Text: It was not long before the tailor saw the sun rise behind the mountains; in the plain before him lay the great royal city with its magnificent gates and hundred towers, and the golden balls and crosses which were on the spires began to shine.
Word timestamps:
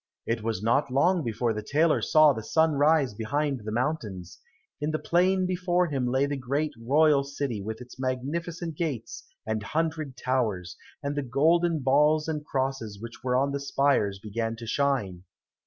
It 0.25 0.41
was 0.41 0.63
not 0.63 0.89
long 0.89 1.23
before 1.23 1.53
the 1.53 1.61
tailor 1.61 2.01
saw 2.01 2.33
the 2.33 2.41
sun 2.41 2.71
rise 2.71 3.13
behind 3.13 3.61
the 3.63 3.71
mountains; 3.71 4.39
in 4.81 4.89
the 4.89 4.97
plain 4.97 5.45
before 5.45 5.85
him 5.89 6.07
lay 6.07 6.25
the 6.25 6.37
great 6.37 6.73
royal 6.75 7.23
city 7.23 7.61
with 7.61 7.81
its 7.81 7.99
magnificent 7.99 8.75
gates 8.75 9.27
and 9.45 9.61
hundred 9.61 10.17
towers, 10.17 10.75
and 11.03 11.15
the 11.15 11.21
golden 11.21 11.81
balls 11.81 12.27
and 12.27 12.43
crosses 12.43 12.99
which 12.99 13.23
were 13.23 13.35
on 13.37 13.51
the 13.51 13.59
spires 13.59 14.17
began 14.17 14.55
to 14.55 14.65
shine. 14.65 15.21